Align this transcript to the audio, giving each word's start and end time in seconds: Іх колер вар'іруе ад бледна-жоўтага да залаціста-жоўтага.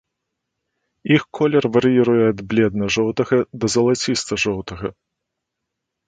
Іх 1.17 1.23
колер 1.39 1.63
вар'іруе 1.75 2.23
ад 2.31 2.39
бледна-жоўтага 2.53 3.37
да 3.65 3.69
залаціста-жоўтага. 3.75 4.87